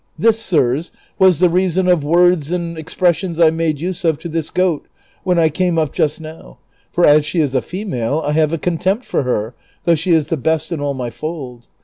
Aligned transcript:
This, 0.17 0.39
sirs, 0.41 0.91
was 1.19 1.37
the 1.37 1.47
reason 1.47 1.87
of 1.87 2.01
worcfs 2.01 2.51
and 2.51 2.75
expressions 2.75 3.39
I 3.39 3.51
made 3.51 3.79
use 3.79 4.03
of 4.03 4.17
to 4.17 4.29
this 4.29 4.49
goat 4.49 4.87
when 5.23 5.37
I 5.37 5.49
came 5.49 5.77
up 5.77 5.93
just 5.93 6.19
now^; 6.19 6.57
for 6.91 7.05
as 7.05 7.23
she 7.23 7.39
is 7.39 7.53
a 7.53 7.61
female 7.61 8.23
I 8.25 8.31
have 8.31 8.51
a 8.51 8.57
contempt 8.57 9.05
for 9.05 9.21
her, 9.21 9.53
though 9.83 9.93
she 9.93 10.11
is 10.11 10.25
the 10.25 10.37
best 10.37 10.71
in 10.71 10.81
all 10.81 10.95
my 10.95 11.11
fold. 11.11 11.67